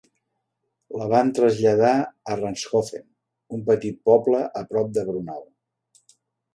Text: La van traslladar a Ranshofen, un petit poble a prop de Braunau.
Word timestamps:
La 1.01 1.07
van 1.11 1.29
traslladar 1.39 1.91
a 1.99 2.39
Ranshofen, 2.41 3.05
un 3.59 3.65
petit 3.71 4.03
poble 4.11 4.45
a 4.65 4.69
prop 4.75 4.93
de 4.99 5.09
Braunau. 5.13 5.49